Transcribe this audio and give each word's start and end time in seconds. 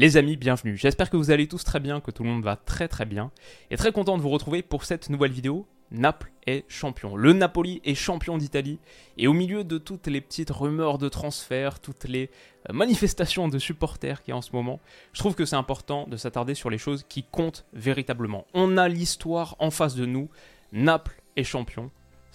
Les 0.00 0.16
amis, 0.16 0.38
bienvenue. 0.38 0.78
J'espère 0.78 1.10
que 1.10 1.18
vous 1.18 1.30
allez 1.30 1.46
tous 1.46 1.62
très 1.62 1.78
bien, 1.78 2.00
que 2.00 2.10
tout 2.10 2.22
le 2.22 2.30
monde 2.30 2.42
va 2.42 2.56
très 2.56 2.88
très 2.88 3.04
bien. 3.04 3.30
Et 3.70 3.76
très 3.76 3.92
content 3.92 4.16
de 4.16 4.22
vous 4.22 4.30
retrouver 4.30 4.62
pour 4.62 4.86
cette 4.86 5.10
nouvelle 5.10 5.30
vidéo. 5.30 5.66
Naples 5.90 6.32
est 6.46 6.64
champion. 6.68 7.16
Le 7.16 7.34
Napoli 7.34 7.82
est 7.84 7.94
champion 7.94 8.38
d'Italie. 8.38 8.78
Et 9.18 9.26
au 9.26 9.34
milieu 9.34 9.62
de 9.62 9.76
toutes 9.76 10.06
les 10.06 10.22
petites 10.22 10.48
rumeurs 10.48 10.96
de 10.96 11.10
transfert, 11.10 11.80
toutes 11.80 12.04
les 12.04 12.30
euh, 12.70 12.72
manifestations 12.72 13.48
de 13.48 13.58
supporters 13.58 14.22
qu'il 14.22 14.32
y 14.32 14.34
a 14.34 14.38
en 14.38 14.40
ce 14.40 14.52
moment, 14.52 14.80
je 15.12 15.18
trouve 15.18 15.34
que 15.34 15.44
c'est 15.44 15.54
important 15.54 16.06
de 16.06 16.16
s'attarder 16.16 16.54
sur 16.54 16.70
les 16.70 16.78
choses 16.78 17.04
qui 17.06 17.22
comptent 17.22 17.66
véritablement. 17.74 18.46
On 18.54 18.78
a 18.78 18.88
l'histoire 18.88 19.54
en 19.58 19.70
face 19.70 19.96
de 19.96 20.06
nous. 20.06 20.30
Naples 20.72 21.20
est 21.36 21.44
champion. 21.44 21.90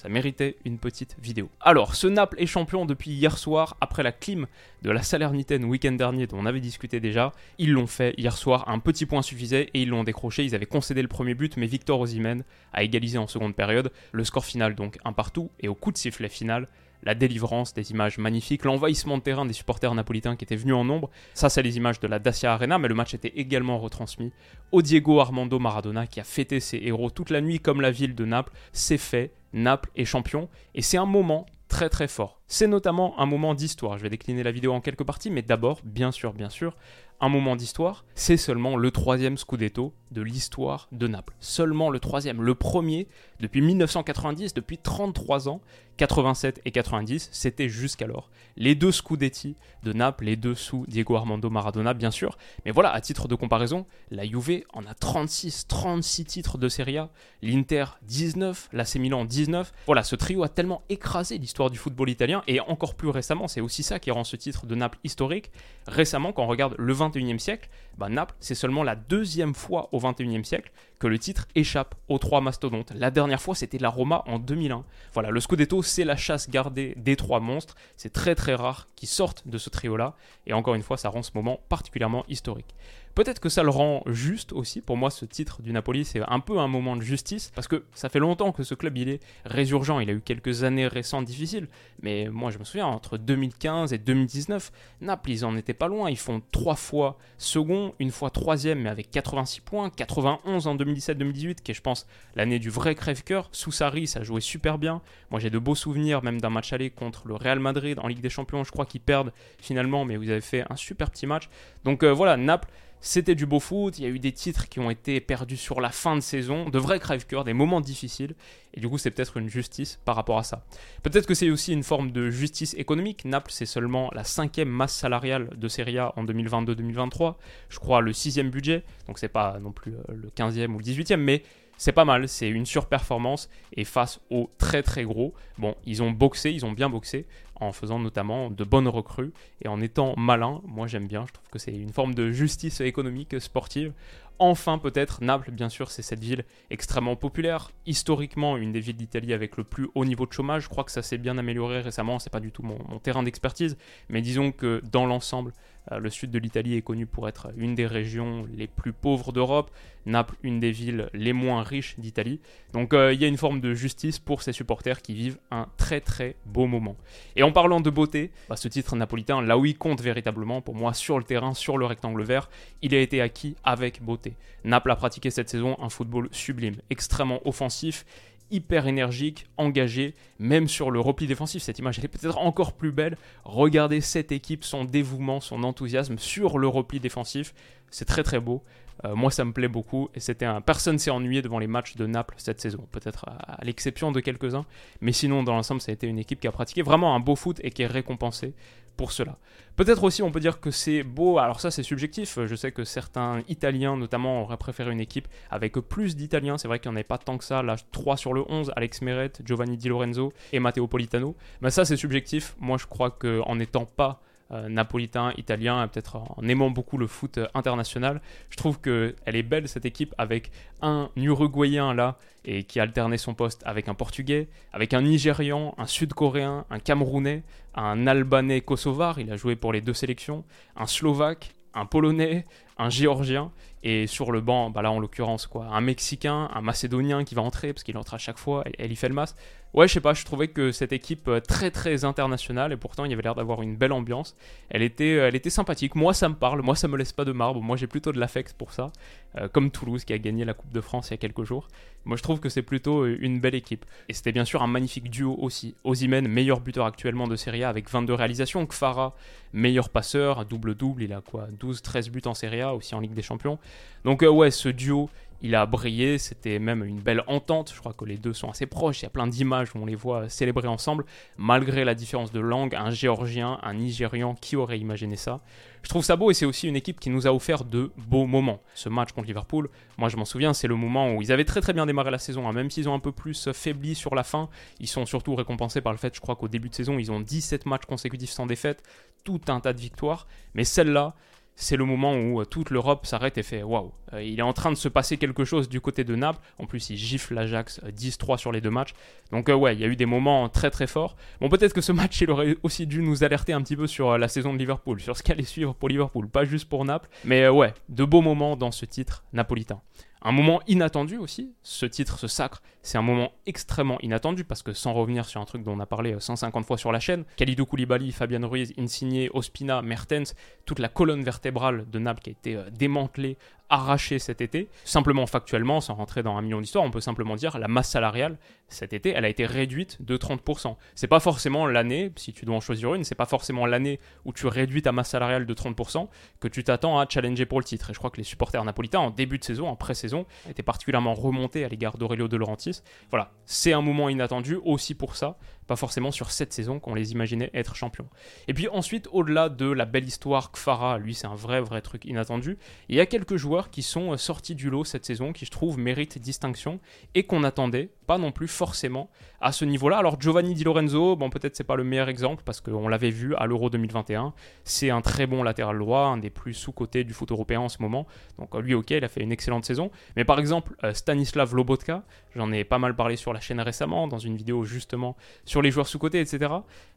Ça 0.05 0.09
méritait 0.09 0.57
une 0.65 0.77
petite 0.77 1.17
vidéo. 1.19 1.49
Alors, 1.59 1.95
ce 1.95 2.05
Naples 2.05 2.39
est 2.39 2.45
champion 2.45 2.85
depuis 2.85 3.09
hier 3.09 3.39
soir, 3.39 3.75
après 3.81 4.03
la 4.03 4.11
clim 4.11 4.45
de 4.83 4.91
la 4.91 5.01
Salernitaine 5.01 5.65
week-end 5.65 5.93
dernier 5.93 6.27
dont 6.27 6.37
on 6.37 6.45
avait 6.45 6.59
discuté 6.59 6.99
déjà. 6.99 7.31
Ils 7.57 7.71
l'ont 7.71 7.87
fait 7.87 8.13
hier 8.15 8.37
soir, 8.37 8.69
un 8.69 8.77
petit 8.77 9.07
point 9.07 9.23
suffisait 9.23 9.71
et 9.73 9.81
ils 9.81 9.89
l'ont 9.89 10.03
décroché. 10.03 10.45
Ils 10.45 10.53
avaient 10.53 10.67
concédé 10.67 11.01
le 11.01 11.07
premier 11.07 11.33
but, 11.33 11.57
mais 11.57 11.65
Victor 11.65 11.99
Osimhen 11.99 12.43
a 12.71 12.83
égalisé 12.83 13.17
en 13.17 13.25
seconde 13.25 13.55
période. 13.55 13.91
Le 14.11 14.23
score 14.23 14.45
final 14.45 14.75
donc 14.75 14.99
un 15.05 15.11
partout 15.11 15.49
et 15.59 15.67
au 15.69 15.73
coup 15.73 15.91
de 15.91 15.97
sifflet 15.97 16.29
final, 16.29 16.67
la 17.05 17.15
délivrance, 17.15 17.73
des 17.73 17.91
images 17.91 18.17
magnifiques, 18.17 18.65
l'envahissement 18.65 19.17
de 19.17 19.23
terrain 19.23 19.45
des 19.45 19.53
supporters 19.53 19.93
napolitains 19.93 20.35
qui 20.35 20.43
étaient 20.43 20.55
venus 20.55 20.75
en 20.75 20.83
nombre. 20.83 21.09
Ça, 21.33 21.49
c'est 21.49 21.61
les 21.61 21.77
images 21.77 21.99
de 21.99 22.07
la 22.07 22.19
Dacia 22.19 22.53
Arena, 22.53 22.77
mais 22.77 22.87
le 22.87 22.95
match 22.95 23.13
était 23.13 23.33
également 23.35 23.79
retransmis 23.79 24.31
au 24.71 24.81
Diego 24.81 25.19
Armando 25.19 25.59
Maradona 25.59 26.07
qui 26.07 26.19
a 26.19 26.23
fêté 26.23 26.59
ses 26.59 26.77
héros 26.77 27.09
toute 27.09 27.29
la 27.29 27.41
nuit 27.41 27.59
comme 27.59 27.81
la 27.81 27.91
ville 27.91 28.15
de 28.15 28.25
Naples. 28.25 28.53
C'est 28.73 28.97
fait, 28.97 29.31
Naples 29.53 29.89
est 29.95 30.05
champion, 30.05 30.49
et 30.73 30.81
c'est 30.81 30.97
un 30.97 31.05
moment 31.05 31.45
très 31.67 31.89
très 31.89 32.07
fort. 32.07 32.41
C'est 32.47 32.67
notamment 32.67 33.19
un 33.19 33.25
moment 33.25 33.55
d'histoire. 33.55 33.97
Je 33.97 34.03
vais 34.03 34.09
décliner 34.09 34.43
la 34.43 34.51
vidéo 34.51 34.73
en 34.73 34.81
quelques 34.81 35.03
parties, 35.03 35.31
mais 35.31 35.41
d'abord, 35.41 35.79
bien 35.83 36.11
sûr, 36.11 36.33
bien 36.33 36.49
sûr, 36.49 36.75
un 37.21 37.29
moment 37.29 37.55
d'histoire, 37.55 38.05
c'est 38.13 38.37
seulement 38.37 38.75
le 38.75 38.91
troisième 38.91 39.37
Scudetto 39.37 39.93
de 40.11 40.21
l'histoire 40.21 40.87
de 40.91 41.07
Naples. 41.07 41.33
Seulement 41.39 41.89
le 41.89 41.99
troisième. 41.99 42.41
Le 42.41 42.55
premier, 42.55 43.07
depuis 43.39 43.61
1990, 43.61 44.53
depuis 44.53 44.77
33 44.77 45.49
ans, 45.49 45.61
87 45.97 46.61
et 46.65 46.71
90, 46.71 47.29
c'était 47.31 47.69
jusqu'alors. 47.69 48.29
Les 48.57 48.75
deux 48.75 48.91
Scudetti 48.91 49.55
de 49.83 49.93
Naples, 49.93 50.25
les 50.25 50.35
deux 50.35 50.55
sous 50.55 50.85
Diego 50.87 51.15
Armando 51.15 51.49
Maradona, 51.49 51.93
bien 51.93 52.11
sûr. 52.11 52.37
Mais 52.65 52.71
voilà, 52.71 52.91
à 52.91 53.01
titre 53.01 53.27
de 53.27 53.35
comparaison, 53.35 53.85
la 54.11 54.25
Juve 54.25 54.63
en 54.73 54.85
a 54.85 54.93
36, 54.93 55.67
36 55.67 56.25
titres 56.25 56.57
de 56.57 56.69
Serie 56.69 56.97
A, 56.97 57.09
l'Inter 57.41 57.85
19, 58.03 58.69
l'AC 58.73 58.95
Milan 58.95 59.25
19. 59.25 59.71
Voilà, 59.85 60.03
ce 60.03 60.15
trio 60.15 60.43
a 60.43 60.49
tellement 60.49 60.83
écrasé 60.89 61.37
l'histoire 61.37 61.69
du 61.69 61.77
football 61.77 62.09
italien, 62.09 62.43
et 62.47 62.59
encore 62.59 62.95
plus 62.95 63.09
récemment, 63.09 63.47
c'est 63.47 63.61
aussi 63.61 63.83
ça 63.83 63.99
qui 63.99 64.11
rend 64.11 64.23
ce 64.23 64.35
titre 64.35 64.65
de 64.65 64.75
Naples 64.75 64.99
historique. 65.03 65.51
Récemment, 65.87 66.31
quand 66.33 66.43
on 66.43 66.47
regarde 66.47 66.75
le 66.77 66.93
21e 66.93 67.39
siècle, 67.39 67.69
bah, 67.97 68.09
Naples, 68.09 68.35
c'est 68.39 68.55
seulement 68.55 68.83
la 68.83 68.95
deuxième 68.95 69.53
fois 69.53 69.89
au 69.91 69.99
21e 69.99 70.43
siècle 70.43 70.71
que 70.99 71.07
le 71.07 71.19
titre 71.19 71.47
échappe 71.55 71.95
aux 72.07 72.17
trois 72.17 72.41
mastodontes. 72.41 72.91
La 72.95 73.11
dernière 73.11 73.24
fois, 73.39 73.55
c'était 73.55 73.77
la 73.77 73.89
Roma 73.89 74.23
en 74.27 74.39
2001. 74.39 74.83
Voilà, 75.13 75.29
le 75.29 75.39
Scudetto, 75.39 75.81
c'est 75.81 76.03
la 76.03 76.15
chasse 76.15 76.49
gardée 76.49 76.93
des 76.97 77.15
trois 77.15 77.39
monstres. 77.39 77.75
C'est 77.97 78.13
très 78.13 78.35
très 78.35 78.55
rare 78.55 78.87
qu'ils 78.95 79.09
sortent 79.09 79.47
de 79.47 79.57
ce 79.57 79.69
trio-là. 79.69 80.15
Et 80.47 80.53
encore 80.53 80.75
une 80.75 80.81
fois, 80.81 80.97
ça 80.97 81.09
rend 81.09 81.23
ce 81.23 81.31
moment 81.35 81.59
particulièrement 81.69 82.25
historique. 82.27 82.75
Peut-être 83.15 83.39
que 83.39 83.47
ça 83.47 83.63
le 83.63 83.69
rend 83.69 84.03
juste 84.07 84.51
aussi. 84.51 84.81
Pour 84.81 84.97
moi, 84.97 85.09
ce 85.09 85.23
titre 85.23 85.61
du 85.61 85.71
Napoli, 85.71 86.03
c'est 86.03 86.21
un 86.27 86.41
peu 86.41 86.59
un 86.59 86.67
moment 86.67 86.97
de 86.97 87.01
justice 87.01 87.49
parce 87.55 87.69
que 87.69 87.85
ça 87.93 88.09
fait 88.09 88.19
longtemps 88.19 88.51
que 88.51 88.63
ce 88.63 88.75
club 88.75 88.97
il 88.97 89.07
est 89.07 89.21
résurgent. 89.45 90.01
Il 90.01 90.09
a 90.09 90.13
eu 90.13 90.19
quelques 90.19 90.63
années 90.63 90.85
récentes 90.85 91.23
difficiles, 91.23 91.69
mais 92.01 92.27
moi 92.29 92.51
je 92.51 92.59
me 92.59 92.65
souviens 92.65 92.87
entre 92.87 93.17
2015 93.17 93.93
et 93.93 93.97
2019, 93.99 94.69
Naples 94.99 95.31
ils 95.31 95.45
en 95.45 95.55
étaient 95.55 95.73
pas 95.73 95.87
loin. 95.87 96.09
Ils 96.09 96.17
font 96.17 96.41
trois 96.51 96.75
fois 96.75 97.17
second, 97.37 97.93
une 97.99 98.11
fois 98.11 98.31
troisième, 98.31 98.81
mais 98.81 98.89
avec 98.89 99.11
86 99.11 99.61
points, 99.61 99.89
91 99.89 100.67
en 100.67 100.75
2017-2018, 100.75 101.55
qui 101.63 101.71
est 101.71 101.73
je 101.73 101.81
pense 101.81 102.07
l'année 102.35 102.59
du 102.59 102.69
vrai 102.69 102.95
crève-cœur. 102.95 103.47
Sous 103.53 103.71
Sarri, 103.71 104.07
ça 104.07 104.23
jouait 104.23 104.41
super 104.41 104.77
bien. 104.77 105.01
Moi 105.31 105.39
j'ai 105.39 105.49
de 105.49 105.59
beaux 105.59 105.75
souvenirs 105.75 106.21
même 106.21 106.41
d'un 106.41 106.49
match 106.49 106.73
aller 106.73 106.89
contre 106.89 107.29
le 107.29 107.35
Real 107.35 107.59
Madrid 107.59 107.97
en 107.99 108.07
Ligue 108.07 108.19
des 108.19 108.29
Champions. 108.29 108.65
Je 108.65 108.71
crois 108.71 108.85
qu'ils 108.85 108.99
perdent 108.99 109.31
finalement, 109.61 110.03
mais 110.03 110.17
vous 110.17 110.29
avez 110.29 110.41
fait 110.41 110.65
un 110.69 110.75
super 110.75 111.09
petit 111.11 111.27
match. 111.27 111.49
Donc 111.85 112.03
euh, 112.03 112.11
voilà, 112.11 112.35
Naples 112.35 112.67
c'était 113.01 113.35
du 113.35 113.45
beau 113.45 113.59
foot, 113.59 113.99
il 113.99 114.03
y 114.03 114.07
a 114.07 114.09
eu 114.09 114.19
des 114.19 114.31
titres 114.31 114.67
qui 114.67 114.79
ont 114.79 114.89
été 114.89 115.19
perdus 115.19 115.57
sur 115.57 115.79
la 115.79 115.89
fin 115.89 116.15
de 116.15 116.21
saison, 116.21 116.69
de 116.69 116.79
vrais 116.79 116.99
crève-cœur, 116.99 117.43
des 117.43 117.53
moments 117.53 117.81
difficiles, 117.81 118.35
et 118.73 118.79
du 118.79 118.89
coup 118.89 118.97
c'est 118.97 119.11
peut-être 119.11 119.37
une 119.37 119.49
justice 119.49 119.99
par 120.05 120.15
rapport 120.15 120.37
à 120.37 120.43
ça. 120.43 120.65
Peut-être 121.03 121.27
que 121.27 121.33
c'est 121.33 121.49
aussi 121.49 121.73
une 121.73 121.83
forme 121.83 122.11
de 122.11 122.29
justice 122.29 122.73
économique, 122.73 123.25
Naples 123.25 123.51
c'est 123.53 123.65
seulement 123.65 124.09
la 124.13 124.23
cinquième 124.23 124.69
masse 124.69 124.95
salariale 124.95 125.49
de 125.55 125.67
Serie 125.67 125.99
A 125.99 126.13
en 126.15 126.25
2022-2023, 126.25 127.35
je 127.69 127.79
crois 127.79 128.01
le 128.01 128.11
sixième 128.13 128.49
budget, 128.49 128.83
donc 129.07 129.19
c'est 129.19 129.27
pas 129.27 129.59
non 129.59 129.71
plus 129.71 129.93
euh, 129.93 130.13
le 130.15 130.29
15e 130.29 130.73
ou 130.73 130.79
le 130.79 130.83
18e, 130.83 131.17
mais 131.17 131.43
c'est 131.77 131.91
pas 131.91 132.05
mal, 132.05 132.27
c'est 132.27 132.47
une 132.47 132.65
surperformance 132.65 133.49
et 133.73 133.83
face 133.83 134.19
aux 134.29 134.49
très 134.57 134.81
très 134.81 135.03
gros, 135.03 135.33
bon, 135.57 135.75
ils 135.85 136.01
ont 136.01 136.11
boxé, 136.11 136.51
ils 136.51 136.65
ont 136.65 136.71
bien 136.71 136.89
boxé 136.89 137.25
en 137.55 137.71
faisant 137.71 137.99
notamment 137.99 138.49
de 138.49 138.63
bonnes 138.63 138.87
recrues 138.87 139.31
et 139.61 139.67
en 139.67 139.81
étant 139.81 140.13
malin. 140.17 140.61
Moi 140.65 140.87
j'aime 140.87 141.07
bien, 141.07 141.25
je 141.27 141.33
trouve 141.33 141.49
que 141.49 141.59
c'est 141.59 141.73
une 141.73 141.93
forme 141.93 142.13
de 142.13 142.31
justice 142.31 142.81
économique 142.81 143.39
sportive. 143.39 143.93
Enfin 144.37 144.77
peut-être 144.77 145.23
Naples, 145.23 145.51
bien 145.51 145.69
sûr, 145.69 145.89
c'est 145.91 146.01
cette 146.01 146.19
ville 146.19 146.43
extrêmement 146.69 147.15
populaire, 147.15 147.71
historiquement 147.85 148.57
une 148.57 148.73
des 148.73 148.81
villes 148.81 148.97
d'Italie 148.97 149.31
avec 149.31 149.55
le 149.55 149.63
plus 149.63 149.87
haut 149.95 150.03
niveau 150.03 150.25
de 150.25 150.33
chômage. 150.33 150.63
Je 150.63 150.69
crois 150.69 150.83
que 150.83 150.91
ça 150.91 151.01
s'est 151.01 151.17
bien 151.17 151.37
amélioré 151.37 151.79
récemment, 151.79 152.19
c'est 152.19 152.29
pas 152.29 152.41
du 152.41 152.51
tout 152.51 152.61
mon, 152.63 152.77
terrain 152.99 153.23
d'expertise, 153.23 153.77
mais 154.09 154.21
disons 154.21 154.51
que 154.51 154.81
dans 154.91 155.05
l'ensemble, 155.05 155.53
euh, 155.91 155.99
le 155.99 156.09
sud 156.09 156.31
de 156.31 156.39
l'Italie 156.39 156.75
est 156.75 156.81
connu 156.81 157.05
pour 157.05 157.29
être 157.29 157.53
une 157.55 157.75
des 157.75 157.87
régions 157.87 158.45
les 158.53 158.67
plus 158.67 158.91
pauvres 158.91 159.31
d'Europe, 159.31 159.71
Naples 160.05 160.35
une 160.43 160.59
des 160.59 160.71
villes 160.71 161.09
les 161.13 161.31
moins 161.31 161.63
riches 161.63 161.97
d'Italie. 161.97 162.41
Donc 162.73 162.93
euh, 162.93 163.13
il 163.13 163.21
y 163.21 163.25
a 163.25 163.27
une 163.27 163.37
forme 163.37 163.61
de 163.61 163.73
justice 163.73 164.19
pour 164.19 164.41
ces 164.41 164.51
supporters 164.51 165.01
qui 165.01 165.13
vivent 165.13 165.37
un 165.49 165.67
très 165.77 166.01
très 166.01 166.35
beau 166.45 166.67
moment. 166.67 166.97
Et 167.37 167.43
en 167.45 167.51
parlant 167.51 167.79
de 167.79 167.89
beauté, 167.91 168.31
bah, 168.49 168.55
ce 168.55 168.67
titre 168.67 168.95
napolitain, 168.95 169.39
là 169.41 169.57
où 169.57 169.65
il 169.65 169.77
compte 169.77 170.01
véritablement, 170.01 170.61
pour 170.61 170.73
moi, 170.73 170.93
sur 170.93 171.19
le 171.19 171.23
terrain, 171.23 171.53
sur 171.53 171.77
le 171.77 171.85
rectangle 171.85 172.23
vert, 172.23 172.49
il 172.81 172.95
a 172.95 172.99
été 172.99 173.21
acquis 173.21 173.55
avec 173.63 174.01
beauté. 174.01 174.33
Naples 174.63 174.89
a 174.89 174.95
pratiqué 174.95 175.29
cette 175.29 175.49
saison 175.49 175.77
un 175.79 175.89
football 175.89 176.27
sublime, 176.31 176.77
extrêmement 176.89 177.47
offensif 177.47 178.03
hyper 178.51 178.87
énergique, 178.87 179.47
engagé, 179.57 180.13
même 180.37 180.67
sur 180.67 180.91
le 180.91 180.99
repli 180.99 181.25
défensif. 181.25 181.63
Cette 181.63 181.79
image, 181.79 181.97
est 181.97 182.07
peut-être 182.07 182.37
encore 182.37 182.73
plus 182.73 182.91
belle. 182.91 183.17
Regardez 183.43 184.01
cette 184.01 184.31
équipe, 184.31 184.63
son 184.63 184.85
dévouement, 184.85 185.39
son 185.39 185.63
enthousiasme 185.63 186.17
sur 186.19 186.59
le 186.59 186.67
repli 186.67 186.99
défensif. 186.99 187.53
C'est 187.89 188.05
très 188.05 188.23
très 188.23 188.39
beau. 188.39 188.63
Euh, 189.03 189.15
moi, 189.15 189.31
ça 189.31 189.43
me 189.43 189.51
plaît 189.51 189.67
beaucoup. 189.67 190.09
Et 190.13 190.19
c'était 190.19 190.45
un. 190.45 190.61
Personne 190.61 190.97
s'est 190.99 191.11
ennuyé 191.11 191.41
devant 191.41 191.59
les 191.59 191.67
matchs 191.67 191.95
de 191.95 192.05
Naples 192.05 192.35
cette 192.37 192.61
saison. 192.61 192.87
Peut-être 192.91 193.25
à, 193.27 193.63
l'exception 193.63 194.11
de 194.11 194.19
quelques-uns. 194.19 194.65
Mais 195.01 195.11
sinon, 195.11 195.43
dans 195.43 195.53
l'ensemble, 195.53 195.81
ça 195.81 195.91
a 195.91 195.93
été 195.93 196.07
une 196.07 196.19
équipe 196.19 196.39
qui 196.39 196.47
a 196.47 196.51
pratiqué 196.51 196.81
vraiment 196.81 197.15
un 197.15 197.19
beau 197.19 197.35
foot 197.35 197.59
et 197.63 197.71
qui 197.71 197.81
est 197.81 197.87
récompensée 197.87 198.53
pour 198.95 199.11
cela. 199.11 199.37
Peut-être 199.75 200.03
aussi 200.05 200.23
on 200.23 200.31
peut 200.31 200.39
dire 200.39 200.61
que 200.61 200.71
c'est 200.71 201.03
beau, 201.03 201.37
alors 201.37 201.59
ça 201.59 201.69
c'est 201.69 201.83
subjectif, 201.83 202.39
je 202.45 202.55
sais 202.55 202.71
que 202.71 202.85
certains 202.85 203.41
Italiens 203.49 203.97
notamment 203.97 204.43
auraient 204.43 204.55
préféré 204.55 204.89
une 204.91 205.01
équipe 205.01 205.27
avec 205.51 205.73
plus 205.73 206.15
d'Italiens, 206.15 206.57
c'est 206.57 206.69
vrai 206.69 206.79
qu'il 206.79 206.89
n'y 206.89 206.93
en 206.93 206.95
avait 206.95 207.03
pas 207.03 207.17
tant 207.17 207.37
que 207.37 207.43
ça, 207.43 207.61
là 207.61 207.75
3 207.91 208.15
sur 208.15 208.33
le 208.33 208.43
11, 208.47 208.71
Alex 208.77 209.01
Meret, 209.01 209.33
Giovanni 209.43 209.75
Di 209.75 209.89
Lorenzo 209.89 210.31
et 210.53 210.59
Matteo 210.59 210.87
Politano, 210.87 211.35
mais 211.59 211.71
ça 211.71 211.83
c'est 211.83 211.97
subjectif, 211.97 212.55
moi 212.57 212.77
je 212.77 212.85
crois 212.85 213.11
qu'en 213.11 213.57
n'étant 213.57 213.85
pas 213.85 214.21
napolitain, 214.51 215.33
italien, 215.37 215.87
peut-être 215.87 216.17
en 216.17 216.47
aimant 216.47 216.69
beaucoup 216.69 216.97
le 216.97 217.07
foot 217.07 217.39
euh, 217.39 217.47
international. 217.53 218.21
Je 218.49 218.57
trouve 218.57 218.79
qu'elle 218.79 219.15
est 219.25 219.43
belle 219.43 219.67
cette 219.67 219.85
équipe 219.85 220.13
avec 220.17 220.51
un 220.81 221.09
Uruguayen 221.15 221.93
là 221.93 222.17
et 222.45 222.63
qui 222.63 222.79
alternait 222.79 223.17
son 223.17 223.33
poste 223.33 223.63
avec 223.65 223.87
un 223.89 223.95
Portugais, 223.95 224.47
avec 224.71 224.93
un 224.93 225.01
Nigérian, 225.01 225.73
un 225.77 225.87
Sud-Coréen, 225.87 226.65
un 226.69 226.79
Camerounais, 226.79 227.43
un 227.73 228.05
Albanais 228.05 228.61
kosovar, 228.61 229.19
il 229.19 229.31
a 229.31 229.35
joué 229.35 229.55
pour 229.55 229.73
les 229.73 229.81
deux 229.81 229.93
sélections, 229.93 230.43
un 230.75 230.85
Slovaque, 230.85 231.55
un 231.73 231.85
Polonais, 231.85 232.45
un 232.77 232.89
Géorgien 232.89 233.51
et 233.83 234.07
sur 234.07 234.31
le 234.31 234.41
banc, 234.41 234.71
bah 234.71 234.81
là 234.81 234.91
en 234.91 234.99
l'occurrence 234.99 235.45
quoi, 235.45 235.67
un 235.67 235.81
Mexicain, 235.81 236.49
un 236.53 236.61
Macédonien 236.61 237.23
qui 237.23 237.35
va 237.35 237.43
entrer 237.43 237.71
parce 237.71 237.83
qu'il 237.83 237.97
entre 237.97 238.15
à 238.15 238.17
chaque 238.17 238.39
fois, 238.39 238.63
Eli 238.79 238.95
Felmas. 238.95 239.35
Ouais, 239.75 239.89
je 239.89 239.93
sais 239.93 239.99
pas, 239.99 240.13
je 240.13 240.23
trouvais 240.23 240.47
que 240.47 240.71
cette 240.71 240.93
équipe 240.93 241.27
euh, 241.27 241.41
très 241.41 241.69
très 241.69 242.05
internationale 242.05 242.71
et 242.71 242.77
pourtant 242.77 243.03
il 243.03 243.11
y 243.11 243.13
avait 243.13 243.23
l'air 243.23 243.35
d'avoir 243.35 243.61
une 243.61 243.75
belle 243.75 243.91
ambiance. 243.91 244.37
Elle 244.69 244.81
était, 244.81 245.17
euh, 245.17 245.29
elle 245.31 245.51
sympathique. 245.51 245.95
Moi 245.95 246.13
ça 246.13 246.29
me 246.29 246.35
parle, 246.35 246.61
moi 246.61 246.75
ça 246.77 246.87
me 246.87 246.95
laisse 246.95 247.11
pas 247.11 247.25
de 247.25 247.33
marbre. 247.33 247.61
Moi 247.61 247.75
j'ai 247.75 247.85
plutôt 247.85 248.13
de 248.13 248.19
l'affect 248.19 248.53
pour 248.53 248.71
ça, 248.71 248.93
euh, 249.37 249.49
comme 249.49 249.71
Toulouse 249.71 250.05
qui 250.05 250.13
a 250.13 250.17
gagné 250.17 250.45
la 250.45 250.53
Coupe 250.53 250.71
de 250.71 250.79
France 250.79 251.09
il 251.09 251.11
y 251.11 251.13
a 251.15 251.17
quelques 251.17 251.43
jours. 251.43 251.67
Moi 252.05 252.15
je 252.15 252.23
trouve 252.23 252.39
que 252.39 252.47
c'est 252.47 252.61
plutôt 252.61 253.05
une 253.05 253.41
belle 253.41 253.53
équipe. 253.53 253.85
Et 254.07 254.13
c'était 254.13 254.31
bien 254.31 254.45
sûr 254.45 254.63
un 254.63 254.67
magnifique 254.67 255.09
duo 255.09 255.35
aussi. 255.37 255.75
Ozymen, 255.83 256.25
meilleur 256.25 256.61
buteur 256.61 256.85
actuellement 256.85 257.27
de 257.27 257.35
Serie 257.35 257.65
A 257.65 257.69
avec 257.69 257.89
22 257.89 258.13
réalisations. 258.13 258.65
Kfara, 258.65 259.13
meilleur 259.51 259.89
passeur, 259.89 260.45
double-double. 260.45 261.03
Il 261.03 261.11
a 261.11 261.19
quoi? 261.19 261.49
12-13 261.59 262.11
buts 262.11 262.21
en 262.25 262.33
Serie 262.33 262.61
A, 262.61 262.64
aussi 262.73 262.95
en 262.95 262.99
Ligue 262.99 263.13
des 263.13 263.21
Champions. 263.21 263.59
Donc 264.03 264.21
ouais, 264.21 264.51
ce 264.51 264.69
duo 264.69 265.09
il 265.41 265.53
a 265.53 265.65
brillé, 265.65 266.17
c'était 266.17 266.59
même 266.59 266.83
une 266.83 266.99
belle 266.99 267.23
entente, 267.27 267.71
je 267.73 267.79
crois 267.79 267.93
que 267.93 268.05
les 268.05 268.17
deux 268.17 268.33
sont 268.33 268.49
assez 268.49 268.65
proches, 268.65 269.01
il 269.01 269.03
y 269.03 269.05
a 269.05 269.09
plein 269.09 269.27
d'images 269.27 269.75
où 269.75 269.79
on 269.79 269.85
les 269.85 269.95
voit 269.95 270.29
célébrer 270.29 270.67
ensemble, 270.67 271.05
malgré 271.37 271.83
la 271.83 271.93
différence 271.93 272.31
de 272.31 272.39
langue, 272.39 272.73
un 272.73 272.89
Géorgien, 272.89 273.59
un 273.61 273.73
Nigérian, 273.75 274.35
qui 274.35 274.55
aurait 274.55 274.79
imaginé 274.79 275.15
ça? 275.15 275.41
Je 275.83 275.89
trouve 275.89 276.03
ça 276.03 276.15
beau 276.15 276.31
et 276.31 276.33
c'est 276.33 276.47
aussi 276.47 276.67
une 276.67 276.75
équipe 276.75 276.99
qui 276.99 277.11
nous 277.11 277.27
a 277.27 277.31
offert 277.31 277.63
de 277.63 277.91
beaux 277.95 278.25
moments. 278.25 278.63
Ce 278.73 278.89
match 278.89 279.11
contre 279.11 279.27
Liverpool, 279.27 279.69
moi 279.99 280.09
je 280.09 280.17
m'en 280.17 280.25
souviens, 280.25 280.53
c'est 280.53 280.67
le 280.67 280.75
moment 280.75 281.13
où 281.13 281.21
ils 281.21 281.31
avaient 281.31 281.45
très 281.45 281.61
très 281.61 281.73
bien 281.73 281.85
démarré 281.85 282.09
la 282.09 282.17
saison, 282.17 282.47
hein. 282.47 282.53
même 282.53 282.71
s'ils 282.71 282.89
ont 282.89 282.95
un 282.95 282.99
peu 282.99 283.11
plus 283.11 283.51
faibli 283.51 283.93
sur 283.93 284.15
la 284.15 284.23
fin, 284.23 284.49
ils 284.79 284.87
sont 284.87 285.05
surtout 285.05 285.35
récompensés 285.35 285.81
par 285.81 285.91
le 285.91 285.99
fait, 285.99 286.15
je 286.15 286.21
crois 286.21 286.35
qu'au 286.35 286.47
début 286.47 286.69
de 286.69 286.75
saison, 286.75 286.97
ils 286.97 287.11
ont 287.11 287.19
17 287.19 287.65
matchs 287.65 287.85
consécutifs 287.85 288.31
sans 288.31 288.47
défaite, 288.47 288.81
tout 289.23 289.41
un 289.47 289.59
tas 289.59 289.73
de 289.73 289.79
victoires, 289.79 290.27
mais 290.55 290.63
celle-là, 290.63 291.13
c'est 291.55 291.77
le 291.77 291.85
moment 291.85 292.15
où 292.15 292.41
euh, 292.41 292.45
toute 292.45 292.69
l'Europe 292.69 293.05
s'arrête 293.05 293.37
et 293.37 293.43
fait 293.43 293.63
waouh, 293.63 293.91
euh, 294.13 294.21
il 294.21 294.39
est 294.39 294.43
en 294.43 294.53
train 294.53 294.71
de 294.71 294.75
se 294.75 294.89
passer 294.89 295.17
quelque 295.17 295.45
chose 295.45 295.69
du 295.69 295.79
côté 295.79 296.03
de 296.03 296.15
Naples. 296.15 296.39
En 296.59 296.65
plus, 296.65 296.89
il 296.89 296.97
gifle 296.97 297.33
l'Ajax 297.33 297.81
10-3 297.85 298.33
euh, 298.33 298.37
sur 298.37 298.51
les 298.51 298.61
deux 298.61 298.69
matchs. 298.69 298.93
Donc, 299.31 299.47
ouais, 299.47 299.73
il 299.73 299.79
y 299.79 299.83
a 299.83 299.87
eu 299.87 299.95
des 299.95 300.05
moments 300.05 300.49
très 300.49 300.69
très 300.69 300.87
forts. 300.87 301.15
Bon, 301.39 301.49
peut-être 301.49 301.73
que 301.73 301.81
ce 301.81 301.91
match, 301.91 302.19
il 302.21 302.29
aurait 302.29 302.57
aussi 302.63 302.85
dû 302.85 303.01
nous 303.01 303.23
alerter 303.23 303.53
un 303.53 303.61
petit 303.61 303.75
peu 303.75 303.87
sur 303.87 304.17
la 304.17 304.27
saison 304.27 304.53
de 304.53 304.59
Liverpool, 304.59 304.99
sur 304.99 305.17
ce 305.17 305.23
qu'allait 305.23 305.43
suivre 305.43 305.73
pour 305.73 305.89
Liverpool, 305.89 306.27
pas 306.27 306.45
juste 306.45 306.67
pour 306.67 306.83
Naples. 306.83 307.09
Mais 307.23 307.47
ouais, 307.47 307.73
de 307.89 308.03
beaux 308.03 308.21
moments 308.21 308.55
dans 308.55 308.71
ce 308.71 308.85
titre 308.85 309.23
napolitain. 309.33 309.81
Un 310.27 310.31
moment 310.31 310.59
inattendu 310.65 311.17
aussi, 311.17 311.53
ce 311.61 311.85
titre, 311.85 312.17
ce 312.17 312.25
sacre, 312.25 312.63
c'est 312.81 312.97
un 312.97 313.03
moment 313.03 313.31
extrêmement 313.45 313.99
inattendu 314.01 314.43
parce 314.43 314.63
que 314.63 314.73
sans 314.73 314.91
revenir 314.91 315.25
sur 315.25 315.39
un 315.39 315.45
truc 315.45 315.61
dont 315.61 315.73
on 315.73 315.79
a 315.79 315.85
parlé 315.85 316.15
150 316.19 316.63
euh, 316.63 316.65
fois 316.65 316.79
sur 316.79 316.91
la 316.91 316.99
chaîne, 316.99 317.25
Khalidou 317.37 317.67
Koulibaly, 317.67 318.11
Fabian 318.11 318.49
Ruiz, 318.49 318.73
Insigne, 318.79 319.29
Ospina, 319.35 319.83
Mertens, 319.83 320.33
toute 320.65 320.79
la 320.79 320.89
colonne 320.89 321.23
vertébrale 321.23 321.87
de 321.91 321.99
Naples 321.99 322.23
qui 322.23 322.29
a 322.29 322.31
été 322.31 322.55
euh, 322.55 322.71
démantelée, 322.71 323.37
arrachée 323.69 324.19
cet 324.19 324.41
été. 324.41 324.69
Simplement 324.83 325.25
factuellement, 325.25 325.81
sans 325.81 325.95
rentrer 325.95 326.23
dans 326.23 326.37
un 326.37 326.41
million 326.41 326.61
d'histoires, 326.61 326.83
on 326.83 326.91
peut 326.91 327.01
simplement 327.01 327.35
dire 327.35 327.57
la 327.57 327.67
masse 327.67 327.89
salariale 327.89 328.37
cet 328.67 328.93
été, 328.93 329.11
elle 329.11 329.25
a 329.25 329.29
été 329.29 329.45
réduite 329.45 330.01
de 330.01 330.17
30%. 330.17 330.75
C'est 330.95 331.07
pas 331.07 331.19
forcément 331.19 331.67
l'année, 331.67 332.11
si 332.15 332.33
tu 332.33 332.45
dois 332.45 332.55
en 332.55 332.61
choisir 332.61 332.93
une, 332.95 333.03
c'est 333.03 333.15
pas 333.15 333.25
forcément 333.25 333.65
l'année 333.65 333.99
où 334.25 334.33
tu 334.33 334.47
réduis 334.47 334.81
ta 334.81 334.91
masse 334.91 335.09
salariale 335.09 335.45
de 335.45 335.53
30% 335.53 336.07
que 336.39 336.47
tu 336.47 336.63
t'attends 336.63 336.99
à 336.99 337.07
challenger 337.07 337.45
pour 337.45 337.59
le 337.59 337.65
titre. 337.65 337.89
Et 337.89 337.93
je 337.93 337.99
crois 337.99 338.09
que 338.09 338.17
les 338.17 338.23
supporters 338.23 338.63
napolitains 338.63 338.99
en 338.99 339.11
début 339.11 339.37
de 339.37 339.43
saison, 339.43 339.67
en 339.67 339.75
pré-saison, 339.75 340.25
étaient 340.49 340.63
particulièrement 340.63 341.13
remontés 341.13 341.63
à 341.63 341.69
l'égard 341.69 341.97
d'Aurelio 341.97 342.27
De 342.27 342.37
Laurentiis. 342.37 342.81
Voilà, 343.11 343.31
c'est 343.45 343.73
un 343.73 343.81
moment 343.81 344.09
inattendu 344.09 344.55
aussi 344.63 344.95
pour 344.95 345.15
ça, 345.15 345.37
pas 345.67 345.75
forcément 345.75 346.11
sur 346.11 346.31
cette 346.31 346.53
saison 346.53 346.79
qu'on 346.79 346.93
les 346.93 347.11
imaginait 347.11 347.49
être 347.53 347.75
champions. 347.75 348.07
Et 348.47 348.53
puis 348.53 348.67
ensuite, 348.69 349.07
au-delà 349.11 349.49
de 349.49 349.69
la 349.69 349.85
belle 349.85 350.05
histoire 350.05 350.51
Kfara, 350.51 350.97
lui 350.97 351.13
c'est 351.13 351.27
un 351.27 351.35
vrai 351.35 351.61
vrai 351.61 351.81
truc 351.81 352.05
inattendu, 352.05 352.57
il 352.89 352.95
y 352.95 352.99
a 352.99 353.05
quelques 353.05 353.37
joueurs 353.37 353.69
qui 353.69 353.81
sont 353.81 354.15
sortis 354.17 354.55
du 354.55 354.69
lot 354.69 354.83
cette 354.83 355.05
saison 355.05 355.33
qui 355.33 355.45
je 355.45 355.51
trouve 355.51 355.77
méritent 355.77 356.17
distinction 356.19 356.79
et 357.13 357.23
qu'on 357.23 357.43
attendait 357.43 357.89
pas 358.05 358.17
non 358.17 358.31
plus 358.31 358.47
forcément 358.47 359.09
à 359.41 359.51
ce 359.51 359.65
niveau-là. 359.65 359.97
Alors 359.97 360.19
Giovanni 360.19 360.53
Di 360.53 360.63
Lorenzo, 360.63 361.15
bon 361.15 361.29
peut-être 361.29 361.55
c'est 361.55 361.63
pas 361.63 361.75
le 361.75 361.83
meilleur 361.83 362.09
exemple 362.09 362.43
parce 362.45 362.61
qu'on 362.61 362.87
l'avait 362.87 363.09
vu 363.09 363.35
à 363.35 363.45
l'Euro 363.45 363.69
2021, 363.69 364.33
c'est 364.63 364.89
un 364.89 365.01
très 365.01 365.27
bon 365.27 365.43
latéral 365.43 365.77
droit, 365.77 366.01
un 366.01 366.17
des 366.17 366.29
plus 366.29 366.53
sous-cotés 366.53 367.03
du 367.03 367.13
foot 367.13 367.31
européen 367.31 367.59
en 367.61 367.69
ce 367.69 367.81
moment. 367.81 368.05
Donc 368.37 368.55
lui 368.55 368.73
ok, 368.73 368.91
il 368.91 369.03
a 369.03 369.07
fait 369.07 369.21
une 369.21 369.31
excellente 369.31 369.65
saison. 369.65 369.91
Mais 370.15 370.25
par 370.25 370.39
exemple 370.39 370.75
euh, 370.83 370.93
Stanislav 370.93 371.55
Lobotka, 371.55 372.03
j'en 372.35 372.51
ai 372.51 372.63
pas 372.63 372.79
mal 372.79 372.95
parlé 372.95 373.15
sur 373.15 373.33
la 373.33 373.39
chaîne 373.39 373.59
récemment 373.59 374.07
dans 374.07 374.19
une 374.19 374.35
vidéo 374.35 374.63
justement 374.63 375.15
sur 375.55 375.61
les 375.61 375.71
joueurs 375.71 375.87
sous-cotés, 375.87 376.19
etc. 376.19 376.51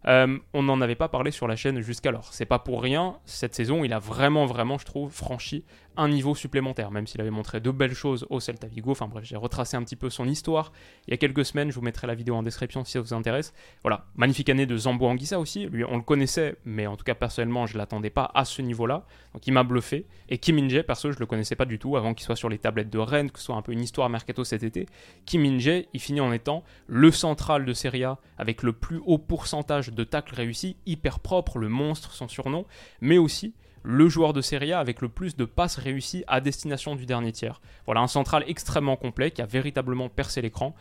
Euh, 0.08 0.36
on 0.52 0.64
n'en 0.64 0.80
avait 0.80 0.96
pas 0.96 1.08
parlé 1.08 1.30
sur 1.30 1.46
la 1.46 1.54
chaîne 1.54 1.80
jusqu'alors. 1.80 2.32
C'est 2.32 2.44
pas 2.44 2.58
pour 2.58 2.82
rien, 2.82 3.18
cette 3.24 3.54
saison 3.54 3.84
il 3.84 3.92
a 3.92 4.00
vraiment 4.00 4.46
vraiment 4.46 4.78
je 4.78 4.84
trouve 4.84 5.12
franchi 5.12 5.64
un 5.98 6.08
niveau 6.08 6.34
supplémentaire, 6.34 6.90
même 6.90 7.06
s'il 7.06 7.20
avait 7.20 7.30
montré 7.30 7.60
de 7.60 7.70
belles 7.70 7.94
choses 7.94 8.26
au 8.30 8.40
Celta 8.40 8.68
Vigo. 8.68 8.92
Enfin 8.92 9.08
bref, 9.08 9.24
j'ai 9.24 9.36
retracé 9.36 9.76
un 9.76 9.82
petit 9.82 9.96
peu 9.96 10.08
son 10.08 10.26
histoire 10.26 10.72
il 11.06 11.10
y 11.10 11.14
a 11.14 11.16
quelques 11.16 11.44
semaines. 11.44 11.70
Je 11.70 11.74
vous 11.74 11.82
mettrai 11.82 12.06
la 12.06 12.14
vidéo 12.14 12.36
en 12.36 12.42
description 12.42 12.84
si 12.84 12.92
ça 12.92 13.00
vous 13.00 13.12
intéresse. 13.12 13.52
Voilà, 13.82 14.06
magnifique 14.16 14.48
année 14.48 14.64
de 14.64 14.76
Zambo 14.76 15.06
Anguissa 15.06 15.38
aussi. 15.38 15.66
Lui, 15.66 15.84
on 15.84 15.96
le 15.96 16.02
connaissait, 16.02 16.56
mais 16.64 16.86
en 16.86 16.96
tout 16.96 17.04
cas 17.04 17.14
personnellement, 17.14 17.66
je 17.66 17.76
l'attendais 17.76 18.10
pas 18.10 18.30
à 18.34 18.44
ce 18.44 18.62
niveau-là. 18.62 19.04
Donc 19.34 19.46
il 19.46 19.52
m'a 19.52 19.64
bluffé. 19.64 20.06
Et 20.28 20.38
Kim 20.38 20.56
min 20.56 20.82
perso, 20.82 21.12
je 21.12 21.18
le 21.18 21.26
connaissais 21.26 21.56
pas 21.56 21.66
du 21.66 21.78
tout 21.78 21.96
avant 21.96 22.14
qu'il 22.14 22.24
soit 22.24 22.36
sur 22.36 22.48
les 22.48 22.58
tablettes 22.58 22.90
de 22.90 22.98
Rennes, 22.98 23.30
que 23.30 23.38
ce 23.38 23.46
soit 23.46 23.56
un 23.56 23.62
peu 23.62 23.72
une 23.72 23.82
histoire 23.82 24.08
mercato 24.08 24.44
cet 24.44 24.62
été. 24.62 24.86
Kim 25.26 25.42
min 25.42 25.58
il 25.58 26.00
finit 26.00 26.20
en 26.20 26.32
étant 26.32 26.62
le 26.86 27.10
central 27.10 27.64
de 27.64 27.72
Serie 27.72 28.04
A 28.04 28.18
avec 28.38 28.62
le 28.62 28.72
plus 28.72 29.00
haut 29.04 29.18
pourcentage 29.18 29.92
de 29.92 30.04
tacles 30.04 30.34
réussis, 30.34 30.76
hyper 30.86 31.20
propre, 31.20 31.58
le 31.58 31.68
monstre, 31.68 32.12
son 32.12 32.28
surnom, 32.28 32.64
mais 33.00 33.18
aussi 33.18 33.54
le 33.82 34.08
joueur 34.08 34.32
de 34.32 34.40
Serie 34.40 34.72
A 34.72 34.80
avec 34.80 35.00
le 35.00 35.08
plus 35.08 35.36
de 35.36 35.44
passes 35.44 35.76
réussies 35.76 36.24
à 36.26 36.40
destination 36.40 36.96
du 36.96 37.06
dernier 37.06 37.32
tiers. 37.32 37.60
Voilà 37.86 38.00
un 38.00 38.06
central 38.06 38.44
extrêmement 38.46 38.96
complet 38.96 39.30
qui 39.30 39.42
a 39.42 39.46
véritablement 39.46 40.08
percé 40.08 40.42
l'écran. 40.42 40.74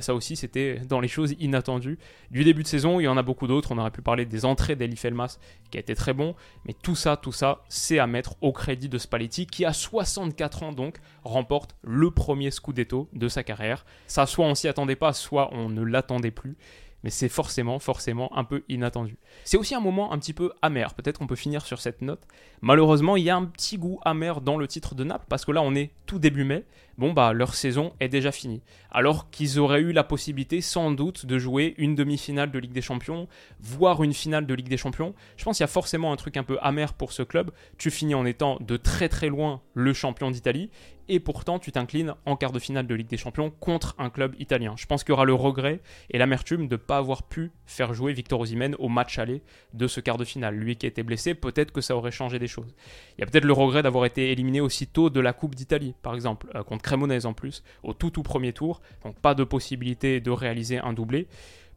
Ça 0.00 0.14
aussi, 0.14 0.36
c'était 0.36 0.80
dans 0.80 1.00
les 1.00 1.08
choses 1.08 1.34
inattendues 1.38 1.98
du 2.30 2.44
début 2.44 2.62
de 2.62 2.68
saison. 2.68 3.00
Il 3.00 3.04
y 3.04 3.08
en 3.08 3.16
a 3.16 3.22
beaucoup 3.22 3.46
d'autres. 3.46 3.72
On 3.72 3.78
aurait 3.78 3.90
pu 3.90 4.02
parler 4.02 4.24
des 4.24 4.44
entrées 4.44 4.76
d'Eli 4.76 4.96
Felmas 4.96 5.38
qui 5.70 5.76
a 5.76 5.80
été 5.80 5.94
très 5.94 6.12
bon. 6.12 6.34
Mais 6.64 6.72
tout 6.72 6.94
ça, 6.94 7.16
tout 7.16 7.32
ça, 7.32 7.62
c'est 7.68 7.98
à 7.98 8.06
mettre 8.06 8.36
au 8.40 8.52
crédit 8.52 8.88
de 8.88 8.98
Spalletti 8.98 9.46
qui, 9.46 9.64
à 9.64 9.72
64 9.72 10.62
ans 10.62 10.72
donc, 10.72 10.98
remporte 11.22 11.76
le 11.82 12.10
premier 12.10 12.50
Scudetto 12.50 13.08
de 13.12 13.28
sa 13.28 13.42
carrière. 13.42 13.84
Ça, 14.06 14.26
soit 14.26 14.46
on 14.46 14.54
s'y 14.54 14.68
attendait 14.68 14.96
pas, 14.96 15.12
soit 15.12 15.50
on 15.52 15.68
ne 15.68 15.82
l'attendait 15.82 16.30
plus 16.30 16.56
mais 17.04 17.10
c'est 17.10 17.28
forcément, 17.28 17.78
forcément 17.78 18.36
un 18.36 18.44
peu 18.44 18.64
inattendu. 18.70 19.18
C'est 19.44 19.58
aussi 19.58 19.74
un 19.74 19.80
moment 19.80 20.12
un 20.12 20.18
petit 20.18 20.32
peu 20.32 20.52
amer, 20.62 20.94
peut-être 20.94 21.18
qu'on 21.18 21.26
peut 21.26 21.36
finir 21.36 21.66
sur 21.66 21.78
cette 21.80 22.00
note. 22.00 22.22
Malheureusement, 22.62 23.16
il 23.16 23.24
y 23.24 23.30
a 23.30 23.36
un 23.36 23.44
petit 23.44 23.76
goût 23.76 24.00
amer 24.06 24.40
dans 24.40 24.56
le 24.56 24.66
titre 24.66 24.94
de 24.94 25.04
Naples, 25.04 25.26
parce 25.28 25.44
que 25.44 25.52
là 25.52 25.60
on 25.60 25.74
est 25.74 25.90
tout 26.06 26.18
début 26.18 26.44
mai, 26.44 26.64
bon 26.98 27.12
bah 27.12 27.32
leur 27.32 27.54
saison 27.54 27.92
est 28.00 28.08
déjà 28.08 28.32
finie. 28.32 28.62
Alors 28.90 29.30
qu'ils 29.30 29.58
auraient 29.58 29.80
eu 29.80 29.92
la 29.92 30.04
possibilité 30.04 30.60
sans 30.60 30.90
doute 30.90 31.26
de 31.26 31.38
jouer 31.38 31.74
une 31.78 31.94
demi-finale 31.94 32.50
de 32.50 32.58
Ligue 32.58 32.72
des 32.72 32.82
Champions, 32.82 33.28
voire 33.60 34.02
une 34.02 34.14
finale 34.14 34.46
de 34.46 34.54
Ligue 34.54 34.68
des 34.68 34.76
Champions. 34.76 35.14
Je 35.36 35.44
pense 35.44 35.56
qu'il 35.56 35.64
y 35.64 35.64
a 35.64 35.68
forcément 35.68 36.12
un 36.12 36.16
truc 36.16 36.36
un 36.36 36.44
peu 36.44 36.58
amer 36.60 36.94
pour 36.94 37.12
ce 37.12 37.22
club. 37.22 37.50
Tu 37.78 37.90
finis 37.90 38.14
en 38.14 38.24
étant 38.24 38.58
de 38.60 38.76
très 38.76 39.08
très 39.08 39.28
loin 39.28 39.62
le 39.74 39.92
champion 39.92 40.30
d'Italie, 40.30 40.70
et 41.08 41.20
pourtant 41.20 41.58
tu 41.58 41.72
t'inclines 41.72 42.14
en 42.24 42.36
quart 42.36 42.52
de 42.52 42.58
finale 42.58 42.86
de 42.86 42.94
Ligue 42.94 43.08
des 43.08 43.16
Champions 43.16 43.50
contre 43.50 43.94
un 43.98 44.10
club 44.10 44.34
italien. 44.38 44.74
Je 44.76 44.86
pense 44.86 45.04
qu'il 45.04 45.10
y 45.10 45.12
aura 45.12 45.24
le 45.24 45.34
regret 45.34 45.80
et 46.10 46.18
l'amertume 46.18 46.68
de 46.68 46.74
ne 46.74 46.76
pas 46.76 46.98
avoir 46.98 47.24
pu 47.24 47.52
faire 47.66 47.94
jouer 47.94 48.12
Victor 48.12 48.40
Osimhen 48.40 48.74
au 48.78 48.88
match 48.88 49.18
aller 49.18 49.42
de 49.72 49.86
ce 49.86 50.00
quart 50.00 50.16
de 50.16 50.24
finale. 50.24 50.54
Lui 50.54 50.76
qui 50.76 50.86
était 50.86 51.02
blessé, 51.02 51.34
peut-être 51.34 51.72
que 51.72 51.80
ça 51.80 51.96
aurait 51.96 52.10
changé 52.10 52.38
des 52.38 52.46
choses. 52.46 52.74
Il 53.16 53.20
y 53.20 53.24
a 53.24 53.26
peut-être 53.26 53.44
le 53.44 53.52
regret 53.52 53.82
d'avoir 53.82 54.06
été 54.06 54.32
éliminé 54.32 54.60
aussitôt 54.60 55.10
de 55.10 55.20
la 55.20 55.32
Coupe 55.32 55.54
d'Italie, 55.54 55.94
par 56.02 56.14
exemple, 56.14 56.48
euh, 56.54 56.62
contre 56.62 56.83
Cremonese 56.84 57.26
en 57.26 57.32
plus, 57.32 57.64
au 57.82 57.94
tout 57.94 58.10
tout 58.10 58.22
premier 58.22 58.52
tour, 58.52 58.80
donc 59.02 59.16
pas 59.18 59.34
de 59.34 59.42
possibilité 59.42 60.20
de 60.20 60.30
réaliser 60.30 60.78
un 60.78 60.92
doublé. 60.92 61.26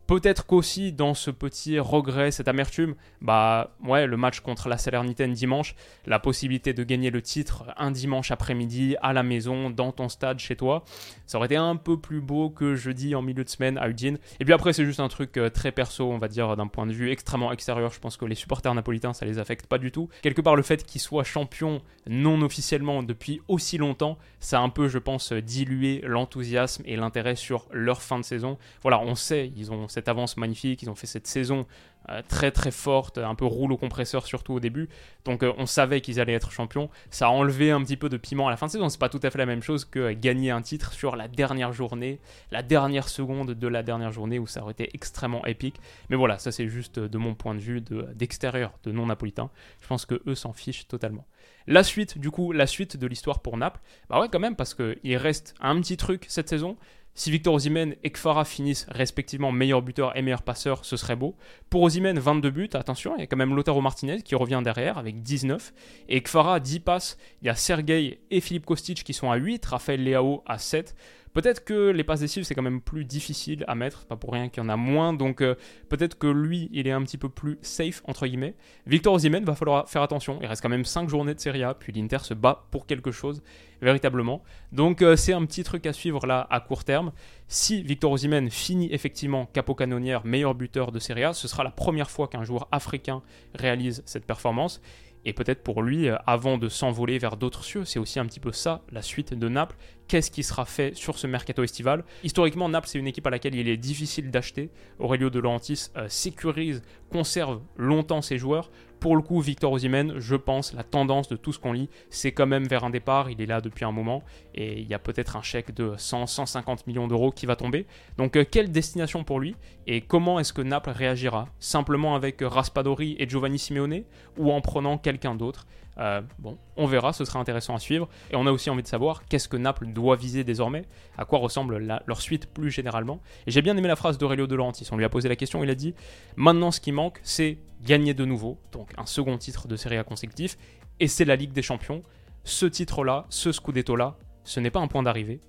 Peut-être 0.08 0.46
qu'aussi 0.46 0.94
dans 0.94 1.14
ce 1.14 1.32
petit 1.32 1.80
regret, 1.80 2.32
cette 2.32 2.48
amertume, 2.48 2.96
bah 3.20 3.76
ouais, 3.84 4.08
le 4.08 4.16
match 4.16 4.40
contre 4.40 4.70
la 4.70 4.78
Salernitaine 4.78 5.34
dimanche, 5.34 5.76
la 6.06 6.18
possibilité 6.18 6.72
de 6.72 6.86
gagner 6.86 7.12
le 7.12 7.22
titre 7.22 7.66
un 7.76 7.92
dimanche 7.92 8.32
après-midi 8.32 8.96
à 9.02 9.12
la 9.12 9.22
maison, 9.22 9.70
dans 9.70 9.92
ton 9.92 10.08
stade, 10.08 10.40
chez 10.40 10.56
toi, 10.56 10.86
ça 11.26 11.38
aurait 11.38 11.48
été 11.48 11.58
un 11.58 11.76
peu 11.76 12.00
plus 12.00 12.22
beau 12.22 12.50
que 12.50 12.74
jeudi 12.74 13.16
en 13.16 13.22
milieu 13.22 13.44
de 13.44 13.50
semaine 13.50 13.78
à 13.78 13.90
Udine. 13.90 14.18
Et 14.40 14.46
puis 14.46 14.54
après, 14.54 14.72
c'est 14.72 14.86
juste 14.86 15.02
un 15.02 15.10
truc 15.10 15.36
euh, 15.36 15.50
très 15.50 15.74
perso, 15.74 16.10
on 16.10 16.18
va 16.18 16.30
dire, 16.30 16.56
d'un 16.56 16.68
point 16.68 16.88
de 16.88 16.94
vue 16.94 17.12
extrêmement 17.12 17.52
extérieur. 17.52 17.92
Je 17.92 18.00
pense 18.00 18.16
que 18.16 18.24
les 18.24 18.36
supporters 18.36 18.74
napolitains, 18.74 19.12
ça 19.12 19.26
les 19.26 19.40
affecte 19.40 19.68
pas 19.68 19.78
du 19.78 19.92
tout. 19.92 20.08
Quelque 20.22 20.40
part, 20.40 20.56
le 20.56 20.64
fait 20.64 20.86
qu'ils 20.86 21.02
soient 21.02 21.26
champions 21.26 21.82
non 22.08 22.42
officiellement 22.44 23.04
depuis 23.04 23.42
aussi 23.50 23.78
longtemps, 23.78 24.18
ça 24.40 24.60
a 24.60 24.62
un 24.62 24.70
peu, 24.70 24.88
je 24.88 25.00
pense, 25.00 25.34
dilué 25.34 26.02
l'enthousiasme 26.06 26.84
et 26.86 26.96
l'intérêt 26.96 27.36
sur 27.36 27.68
leur 27.74 28.02
fin 28.02 28.20
de 28.20 28.24
saison. 28.24 28.58
Voilà, 28.84 29.02
on 29.02 29.16
sait, 29.16 29.52
ils 29.58 29.70
ont 29.70 29.90
cette 29.98 30.10
avance 30.10 30.38
magnifique, 30.38 30.84
ils 30.84 30.92
ont 30.92 30.96
fait 30.96 31.08
cette 31.08 31.26
saison 31.26 31.66
euh, 32.10 32.22
très 32.28 32.52
très 32.52 32.70
forte, 32.70 33.18
un 33.18 33.34
peu 33.34 33.46
roule 33.46 33.74
au 33.74 33.78
compresseur 33.78 34.28
surtout 34.28 34.54
au 34.54 34.60
début. 34.60 34.90
Donc 35.26 35.42
euh, 35.42 35.52
on 35.58 35.66
savait 35.66 36.02
qu'ils 36.02 36.20
allaient 36.20 36.34
être 36.34 36.52
champions. 36.52 36.92
Ça 37.10 37.26
a 37.26 37.30
enlevé 37.30 37.72
un 37.72 37.84
petit 37.84 37.98
peu 37.98 38.10
de 38.10 38.18
piment 38.18 38.48
à 38.48 38.52
la 38.52 38.58
fin 38.58 38.68
de 38.68 38.72
saison. 38.72 38.90
C'est 38.90 39.00
pas 39.00 39.10
tout 39.10 39.20
à 39.24 39.32
fait 39.32 39.40
la 39.40 39.48
même 39.48 39.64
chose 39.64 39.86
que 39.86 40.12
gagner 40.12 40.52
un 40.52 40.62
titre 40.62 40.94
sur 40.94 41.16
la 41.16 41.28
dernière 41.28 41.74
journée, 41.74 42.20
la 42.52 42.62
dernière 42.62 43.10
seconde 43.10 43.56
de 43.56 43.68
la 43.68 43.82
dernière 43.82 44.12
journée 44.12 44.38
où 44.38 44.46
ça 44.46 44.62
aurait 44.62 44.74
été 44.74 44.92
extrêmement 44.94 45.44
épique. 45.48 45.82
Mais 46.10 46.16
voilà, 46.16 46.38
ça 46.38 46.52
c'est 46.52 46.70
juste 46.70 47.00
de 47.00 47.18
mon 47.18 47.34
point 47.34 47.56
de 47.56 47.60
vue 47.60 47.82
d'extérieur, 47.82 48.74
de, 48.84 48.92
non 48.92 49.08
napolitain. 49.08 49.50
Je 49.82 49.88
pense 49.88 50.06
que 50.06 50.22
eux 50.28 50.36
s'en 50.36 50.54
fichent 50.54 50.88
totalement. 50.88 51.26
La 51.66 51.84
suite, 51.84 52.18
du 52.18 52.32
coup, 52.32 52.54
la 52.54 52.68
suite 52.68 52.96
de 52.96 53.08
l'histoire 53.08 53.42
pour 53.42 53.58
Naples, 53.58 53.82
bah 54.10 54.22
ouais 54.22 54.30
quand 54.32 54.40
même 54.40 54.56
parce 54.56 54.74
qu'il 54.74 55.18
reste 55.18 55.56
un 55.60 55.82
petit 55.82 55.98
truc 55.98 56.26
cette 56.30 56.48
saison. 56.48 56.78
Si 57.18 57.32
Victor 57.32 57.56
Osimhen 57.56 57.96
et 58.04 58.12
Kfara 58.12 58.46
finissent 58.46 58.86
respectivement 58.90 59.52
meilleur 59.52 59.82
buteur 59.82 60.16
et 60.16 60.22
meilleur 60.22 60.44
passeur, 60.44 60.86
ce 60.86 60.98
serait 60.98 61.16
beau. 61.16 61.36
Pour 61.68 61.82
Osimhen, 61.82 62.20
22 62.20 62.52
buts, 62.52 62.70
attention, 62.74 63.16
il 63.18 63.22
y 63.22 63.24
a 63.24 63.26
quand 63.26 63.38
même 63.38 63.56
Lotaro 63.56 63.82
Martinez 63.82 64.22
qui 64.22 64.36
revient 64.36 64.62
derrière 64.64 65.00
avec 65.00 65.24
19. 65.24 65.74
Et 66.10 66.22
Kfara, 66.22 66.60
10 66.60 66.80
passes. 66.82 67.18
Il 67.42 67.48
y 67.48 67.50
a 67.50 67.56
Sergei 67.56 68.20
et 68.30 68.40
Philippe 68.40 68.68
Kostic 68.68 69.04
qui 69.04 69.16
sont 69.16 69.32
à 69.32 69.36
8, 69.36 69.66
Raphaël 69.66 70.04
Leao 70.04 70.44
à 70.46 70.60
7. 70.60 70.96
Peut-être 71.34 71.64
que 71.64 71.90
les 71.90 72.04
passes 72.04 72.22
décisives, 72.22 72.44
c'est 72.44 72.56
quand 72.56 72.62
même 72.62 72.82
plus 72.82 73.06
difficile 73.06 73.64
à 73.68 73.76
mettre, 73.76 74.06
pas 74.06 74.16
pour 74.16 74.34
rien 74.34 74.50
qu'il 74.50 74.64
y 74.64 74.66
en 74.66 74.70
a 74.70 74.76
moins, 74.76 75.14
donc 75.14 75.42
euh, 75.42 75.56
peut-être 75.90 76.18
que 76.18 76.28
lui, 76.28 76.70
il 76.72 76.88
est 76.88 76.92
un 76.92 77.02
petit 77.04 77.18
peu 77.18 77.30
plus 77.30 77.58
safe, 77.62 78.02
entre 78.06 78.28
guillemets. 78.28 78.56
Victor 78.86 79.14
Osimhen, 79.14 79.46
va 79.46 79.56
falloir 79.56 79.90
faire 79.90 80.02
attention, 80.02 80.40
il 80.42 80.48
reste 80.48 80.62
quand 80.62 80.70
même 80.70 80.86
5 80.86 81.10
journées 81.10 81.34
de 81.34 81.40
Serie 81.40 81.64
A, 81.64 81.74
puis 81.74 81.94
l'Inter 81.94 82.20
se 82.20 82.34
bat 82.34 82.66
pour 82.72 82.86
quelque 82.86 83.12
chose, 83.12 83.42
véritablement. 83.82 84.44
Donc 84.72 85.02
euh, 85.02 85.16
c'est 85.16 85.34
un 85.34 85.46
petit 85.46 85.64
truc 85.64 85.86
à 85.86 85.94
suivre 85.94 86.26
là, 86.26 86.48
à 86.50 86.60
court 86.60 86.84
terme. 86.84 87.12
Si 87.48 87.82
Victor 87.84 88.12
Osimhen 88.12 88.50
finit 88.50 88.90
effectivement 88.92 89.46
capo-canonnière, 89.46 90.26
meilleur 90.26 90.56
buteur 90.56 90.92
de 90.92 91.00
Serie 91.00 91.24
A, 91.24 91.34
ce 91.34 91.48
sera 91.48 91.64
la 91.64 91.72
première 91.72 92.10
fois 92.10 92.28
qu'un 92.28 92.44
joueur 92.44 92.68
africain 92.72 93.22
réalise 93.54 94.04
cette 94.06 94.26
performance. 94.26 94.82
Et 95.26 95.34
peut-être 95.34 95.64
pour 95.64 95.82
lui, 95.82 96.08
euh, 96.08 96.16
avant 96.26 96.58
de 96.58 96.70
s'envoler 96.70 97.18
vers 97.18 97.38
d'autres 97.38 97.64
cieux, 97.64 97.86
c'est 97.86 98.00
aussi 98.00 98.20
un 98.20 98.26
petit 98.26 98.40
peu 98.40 98.52
ça, 98.52 98.82
la 98.92 99.02
suite 99.02 99.34
de 99.34 99.50
Naples. 99.50 99.76
Qu'est-ce 100.08 100.32
qui 100.32 100.44
sera 100.44 100.66
fait 100.66 100.96
sur 100.96 101.20
ce 101.20 101.28
mercato 101.28 101.64
estival? 101.64 102.06
Historiquement, 102.24 102.70
Naples, 102.70 102.88
c'est 102.88 103.00
une 103.00 103.08
équipe 103.08 103.28
à 103.28 103.30
laquelle 103.30 103.56
il 103.56 103.68
est 103.68 103.78
difficile 103.78 104.32
d'acheter. 104.32 104.70
Aurelio 105.00 105.30
De 105.30 105.40
Laurentiis 105.40 105.90
euh, 105.98 106.08
sécurise, 106.08 106.82
conserve 107.12 107.62
longtemps 107.76 108.22
ses 108.22 108.38
joueurs. 108.38 108.72
Pour 109.00 109.16
le 109.16 109.22
coup, 109.22 109.40
Victor 109.42 109.72
Osimhen, 109.72 110.16
je 110.18 110.36
pense, 110.36 110.74
la 110.74 110.84
tendance 110.84 111.28
de 111.28 111.36
tout 111.36 111.54
ce 111.54 111.60
qu'on 111.60 111.72
lit, 111.72 111.90
c'est 112.10 112.32
quand 112.32 112.48
même 112.48 112.68
vers 112.68 112.84
un 112.84 112.90
départ. 112.90 113.30
Il 113.30 113.42
est 113.42 113.46
là 113.46 113.62
depuis 113.62 113.86
un 113.86 113.92
moment 113.92 114.24
et 114.56 114.80
il 114.80 114.88
y 114.88 114.94
a 114.94 115.00
peut-être 115.00 115.36
un 115.36 115.42
chèque 115.42 115.74
de 115.74 115.94
100-150 115.96 116.80
millions 116.88 117.08
d'euros 117.08 117.32
qui 117.32 117.46
va 117.46 117.56
tomber. 117.56 117.86
Donc, 118.18 118.36
euh, 118.36 118.44
quelle 118.50 118.72
destination 118.72 119.24
pour 119.24 119.40
lui 119.40 119.56
et 119.86 120.02
comment 120.02 120.40
est-ce 120.40 120.52
que 120.52 120.62
Naples 120.62 120.90
réagira? 120.90 121.48
Simplement 121.60 122.16
avec 122.16 122.42
Raspadori 122.42 123.16
et 123.20 123.30
Giovanni 123.30 123.60
Simeone 123.60 124.04
ou 124.38 124.52
en 124.52 124.62
prenant 124.62 124.98
quelqu'un 124.98 125.36
d'autre? 125.36 125.68
Euh, 126.00 126.22
bon, 126.38 126.58
on 126.76 126.86
verra, 126.86 127.12
ce 127.14 127.26
sera 127.26 127.40
intéressant 127.40 127.76
à 127.76 127.80
suivre. 127.80 128.08
Et 128.32 128.36
on 128.36 128.46
a 128.46 128.52
aussi 128.52 128.70
envie 128.70 128.84
de 128.84 128.88
savoir 128.88 129.26
qu'est-ce 129.26 129.48
que 129.48 129.58
Naples 129.58 129.88
doit 129.88 130.16
viser 130.16 130.44
désormais, 130.44 130.86
à 131.18 131.26
quoi 131.26 131.40
ressemble 131.40 131.78
leur 132.06 132.22
suite 132.22 132.48
plus 132.48 132.72
généralement. 132.72 133.20
Et 133.46 133.52
j'ai 133.52 133.62
bien 133.62 133.76
aimé 133.78 133.88
la 133.88 133.96
phrase 133.96 134.18
d'Aurelio 134.18 134.48
De. 134.48 134.58
On 134.58 134.98
lui 134.98 135.06
a 135.06 135.10
posé 135.10 135.30
la 135.30 135.36
question, 135.36 135.64
il 135.64 135.70
a 135.70 135.76
dit 135.76 135.94
Maintenant, 136.36 136.72
ce 136.72 136.80
qui 136.80 136.92
manque, 136.92 137.20
c'est 137.24 137.58
gagner 137.82 138.14
de 138.14 138.26
nouveau, 138.26 138.58
donc 138.72 138.92
un 138.98 139.06
second 139.06 139.38
titre 139.38 139.68
de 139.68 139.76
Serie 139.76 139.98
A 139.98 140.04
consécutif, 140.04 140.58
et 141.00 141.08
c'est 141.08 141.26
la 141.26 141.36
Ligue 141.36 141.52
des 141.52 141.62
Champions. 141.62 142.02
Ce 142.44 142.66
titre-là, 142.66 143.26
ce 143.30 143.52
Scudetto-là, 143.52 144.18
ce 144.44 144.60
n'est 144.60 144.72
pas 144.72 144.80
un 144.80 144.88
point 144.88 145.04
d'arrivée, 145.04 145.42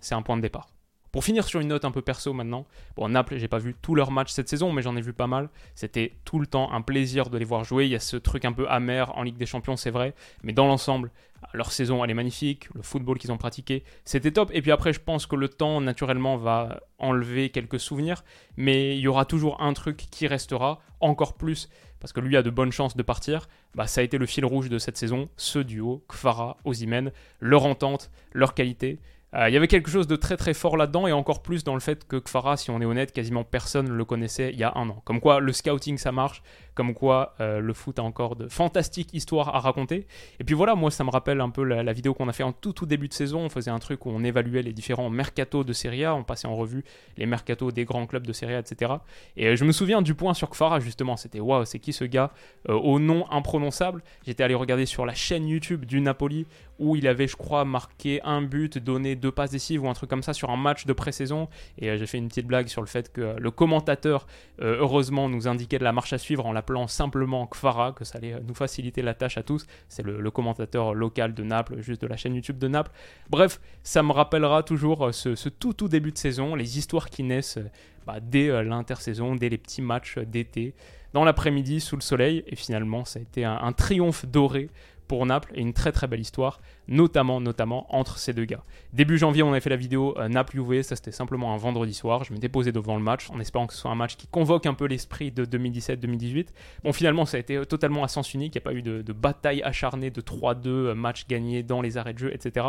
c'est 0.00 0.14
un 0.14 0.22
point 0.22 0.36
de 0.36 0.42
départ. 0.42 0.68
Pour 1.12 1.24
finir 1.24 1.44
sur 1.44 1.60
une 1.60 1.68
note 1.68 1.84
un 1.84 1.90
peu 1.90 2.00
perso 2.00 2.32
maintenant, 2.32 2.66
bon 2.96 3.10
Naples, 3.10 3.36
j'ai 3.36 3.46
pas 3.46 3.58
vu 3.58 3.76
tous 3.82 3.94
leurs 3.94 4.10
matchs 4.10 4.32
cette 4.32 4.48
saison, 4.48 4.72
mais 4.72 4.80
j'en 4.80 4.96
ai 4.96 5.02
vu 5.02 5.12
pas 5.12 5.26
mal. 5.26 5.50
C'était 5.74 6.14
tout 6.24 6.38
le 6.38 6.46
temps 6.46 6.72
un 6.72 6.80
plaisir 6.80 7.28
de 7.28 7.36
les 7.36 7.44
voir 7.44 7.64
jouer. 7.64 7.84
Il 7.84 7.90
y 7.90 7.94
a 7.94 8.00
ce 8.00 8.16
truc 8.16 8.46
un 8.46 8.52
peu 8.52 8.66
amer 8.70 9.14
en 9.18 9.22
Ligue 9.22 9.36
des 9.36 9.44
Champions, 9.44 9.76
c'est 9.76 9.90
vrai, 9.90 10.14
mais 10.42 10.54
dans 10.54 10.66
l'ensemble, 10.66 11.10
leur 11.52 11.70
saison 11.70 12.02
elle 12.02 12.10
est 12.10 12.14
magnifique, 12.14 12.72
le 12.74 12.80
football 12.80 13.18
qu'ils 13.18 13.30
ont 13.30 13.36
pratiqué, 13.36 13.84
c'était 14.06 14.30
top. 14.30 14.50
Et 14.54 14.62
puis 14.62 14.72
après, 14.72 14.94
je 14.94 15.00
pense 15.00 15.26
que 15.26 15.36
le 15.36 15.50
temps 15.50 15.82
naturellement 15.82 16.38
va 16.38 16.80
enlever 16.98 17.50
quelques 17.50 17.78
souvenirs, 17.78 18.24
mais 18.56 18.96
il 18.96 19.00
y 19.00 19.08
aura 19.08 19.26
toujours 19.26 19.60
un 19.60 19.74
truc 19.74 20.06
qui 20.10 20.26
restera 20.26 20.80
encore 21.00 21.34
plus 21.34 21.68
parce 22.00 22.12
que 22.12 22.20
lui 22.20 22.36
a 22.38 22.42
de 22.42 22.50
bonnes 22.50 22.72
chances 22.72 22.96
de 22.96 23.02
partir, 23.02 23.48
bah, 23.74 23.86
ça 23.86 24.00
a 24.00 24.04
été 24.04 24.18
le 24.18 24.26
fil 24.26 24.44
rouge 24.44 24.68
de 24.68 24.78
cette 24.78 24.96
saison, 24.96 25.28
ce 25.36 25.60
duo, 25.60 26.04
Kfara, 26.08 26.56
Ozimen, 26.64 27.12
leur 27.38 27.64
entente, 27.64 28.10
leur 28.32 28.54
qualité. 28.54 28.98
Euh, 29.34 29.48
il 29.48 29.54
y 29.54 29.56
avait 29.56 29.68
quelque 29.68 29.90
chose 29.90 30.06
de 30.06 30.16
très 30.16 30.36
très 30.36 30.52
fort 30.52 30.76
là-dedans 30.76 31.06
et 31.06 31.12
encore 31.12 31.42
plus 31.42 31.64
dans 31.64 31.74
le 31.74 31.80
fait 31.80 32.06
que 32.06 32.16
Kfara, 32.16 32.58
si 32.58 32.70
on 32.70 32.80
est 32.82 32.84
honnête, 32.84 33.12
quasiment 33.12 33.44
personne 33.44 33.88
ne 33.88 33.94
le 33.94 34.04
connaissait 34.04 34.50
il 34.52 34.58
y 34.58 34.64
a 34.64 34.72
un 34.76 34.90
an. 34.90 35.00
Comme 35.04 35.20
quoi 35.20 35.40
le 35.40 35.52
scouting 35.52 35.96
ça 35.96 36.12
marche, 36.12 36.42
comme 36.74 36.94
quoi 36.94 37.34
euh, 37.40 37.60
le 37.60 37.72
foot 37.74 37.98
a 37.98 38.02
encore 38.02 38.36
de 38.36 38.48
fantastiques 38.48 39.12
histoires 39.12 39.54
à 39.54 39.60
raconter. 39.60 40.06
Et 40.40 40.44
puis 40.44 40.54
voilà, 40.54 40.74
moi 40.74 40.90
ça 40.90 41.04
me 41.04 41.10
rappelle 41.10 41.40
un 41.40 41.50
peu 41.50 41.64
la, 41.64 41.92
vidéo 41.92 42.14
qu'on 42.14 42.28
a 42.28 42.32
fait 42.32 42.42
en 42.42 42.52
tout 42.52 42.72
tout 42.72 42.86
début 42.86 43.08
de 43.08 43.14
saison. 43.14 43.40
On 43.40 43.48
faisait 43.48 43.70
un 43.70 43.78
truc 43.78 44.06
où 44.06 44.10
on 44.10 44.24
évaluait 44.24 44.62
les 44.62 44.72
différents 44.72 45.10
mercatos 45.10 45.64
de 45.64 45.72
Serie 45.72 46.04
A, 46.04 46.14
on 46.14 46.24
passait 46.24 46.48
en 46.48 46.56
revue 46.56 46.84
les 47.16 47.26
mercatos 47.26 47.72
des 47.72 47.84
grands 47.84 48.06
clubs 48.06 48.26
de 48.26 48.32
Serie 48.32 48.54
A, 48.54 48.60
etc. 48.60 48.92
Et 49.36 49.48
euh, 49.48 49.56
je 49.56 49.64
me 49.64 49.72
souviens 49.72 50.02
du 50.02 50.14
point 50.14 50.34
sur 50.34 50.50
Kfara 50.50 50.80
justement, 50.80 51.16
c'était 51.16 51.40
waouh, 51.40 51.64
c'est 51.64 51.78
qui 51.78 51.92
ce 51.92 52.04
gars 52.04 52.32
au 52.68 52.98
nom 52.98 53.30
imprononçable? 53.30 54.02
J'étais 54.26 54.42
allé 54.42 54.54
regarder 54.54 54.86
sur 54.86 55.04
la 55.06 55.14
chaîne 55.14 55.46
YouTube 55.46 55.84
du 55.84 56.00
Napoli 56.00 56.46
où 56.82 56.96
il 56.96 57.06
avait, 57.06 57.28
je 57.28 57.36
crois, 57.36 57.64
marqué 57.64 58.20
un 58.24 58.42
but, 58.42 58.76
donné 58.78 59.14
deux 59.14 59.30
passes 59.30 59.52
décisives 59.52 59.84
ou 59.84 59.88
un 59.88 59.94
truc 59.94 60.10
comme 60.10 60.22
ça 60.22 60.32
sur 60.32 60.50
un 60.50 60.56
match 60.56 60.84
de 60.84 60.92
pré-saison. 60.92 61.48
Et 61.78 61.88
euh, 61.88 61.96
j'ai 61.96 62.06
fait 62.06 62.18
une 62.18 62.28
petite 62.28 62.46
blague 62.46 62.66
sur 62.66 62.82
le 62.82 62.88
fait 62.88 63.12
que 63.12 63.36
le 63.38 63.50
commentateur, 63.50 64.26
euh, 64.60 64.78
heureusement, 64.80 65.28
nous 65.28 65.46
indiquait 65.46 65.78
de 65.78 65.84
la 65.84 65.92
marche 65.92 66.12
à 66.12 66.18
suivre 66.18 66.44
en 66.44 66.52
l'appelant 66.62 66.86
simplement 66.86 67.46
Kfara, 67.48 67.92
que 67.92 68.04
ça 68.04 68.18
allait 68.18 68.34
euh, 68.34 68.40
nous 68.46 68.54
faciliter 68.54 69.02
la 69.02 69.14
tâche 69.14 69.36
à 69.36 69.42
tous. 69.42 69.66
C'est 69.88 70.04
le, 70.04 70.30
commentateur 70.30 70.94
local 70.94 71.34
de 71.34 71.42
Naples, 71.42 71.80
juste 71.80 72.02
de 72.02 72.06
la 72.06 72.16
chaîne 72.16 72.34
YouTube 72.34 72.58
de 72.58 72.68
Naples. 72.68 72.92
Bref, 73.28 73.60
ça 73.82 74.04
me 74.04 74.12
rappellera 74.12 74.62
toujours 74.62 75.12
ce, 75.12 75.48
tout 75.48 75.72
tout 75.72 75.88
début 75.88 76.12
de 76.12 76.18
saison, 76.18 76.54
les 76.54 76.78
histoires 76.78 77.10
qui 77.10 77.24
naissent 77.24 77.58
bah, 78.06 78.20
dès 78.20 78.62
l'intersaison, 78.62 79.34
dès 79.34 79.48
les 79.48 79.58
petits 79.58 79.82
matchs 79.82 80.18
d'été 80.18 80.74
dans 81.12 81.24
l'après-midi 81.24 81.80
sous 81.80 81.96
le 81.96 82.00
soleil. 82.02 82.44
Et 82.46 82.56
finalement, 82.56 83.04
ça 83.04 83.18
a 83.18 83.22
été 83.22 83.44
un 83.44 83.72
triomphe 83.72 84.24
doré 84.24 84.70
pour 85.12 85.26
Naples 85.26 85.52
et 85.54 85.60
une 85.60 85.74
très 85.74 85.92
très 85.92 86.06
belle 86.06 86.20
histoire, 86.20 86.60
notamment 86.88 87.40
notamment 87.40 87.86
entre 87.94 88.18
ces 88.18 88.32
deux 88.32 88.44
gars. 88.44 88.62
Début 88.92 89.18
janvier, 89.18 89.42
on 89.42 89.50
avait 89.50 89.60
fait 89.60 89.70
la 89.70 89.76
vidéo 89.76 90.14
euh, 90.18 90.28
Naples-UV, 90.28 90.82
ça 90.82 90.96
c'était 90.96 91.12
simplement 91.12 91.54
un 91.54 91.56
vendredi 91.56 91.94
soir. 91.94 92.24
Je 92.24 92.32
m'étais 92.32 92.48
posé 92.48 92.72
devant 92.72 92.96
le 92.96 93.02
match 93.02 93.30
en 93.30 93.40
espérant 93.40 93.66
que 93.66 93.74
ce 93.74 93.80
soit 93.80 93.90
un 93.90 93.94
match 93.94 94.16
qui 94.16 94.26
convoque 94.26 94.66
un 94.66 94.74
peu 94.74 94.86
l'esprit 94.86 95.30
de 95.30 95.44
2017-2018. 95.44 96.48
Bon, 96.84 96.92
finalement, 96.92 97.24
ça 97.24 97.36
a 97.36 97.40
été 97.40 97.64
totalement 97.66 98.04
à 98.04 98.08
sens 98.08 98.34
unique. 98.34 98.54
Il 98.54 98.58
n'y 98.58 98.62
a 98.62 98.64
pas 98.64 98.74
eu 98.74 98.82
de, 98.82 99.12
bataille 99.12 99.62
acharnée 99.62 100.10
de 100.10 100.20
3-2, 100.20 100.66
euh, 100.66 100.94
match 100.94 101.26
gagné 101.26 101.62
dans 101.62 101.80
les 101.80 101.96
arrêts 101.96 102.14
de 102.14 102.18
jeu, 102.18 102.34
etc. 102.34 102.66